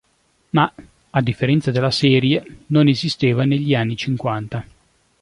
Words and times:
Ma, 0.49 0.73
a 1.11 1.21
differenza 1.21 1.69
della 1.69 1.91
serie, 1.91 2.61
non 2.69 2.87
esisteva 2.87 3.43
negli 3.43 3.75
anni 3.75 3.95
cinquanta. 3.95 4.65